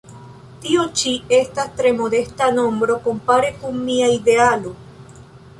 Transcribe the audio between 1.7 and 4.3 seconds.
tre modesta nombro kompare kun mia